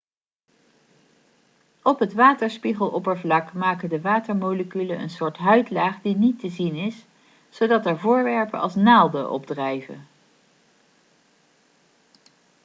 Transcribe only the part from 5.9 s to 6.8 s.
die niet te zien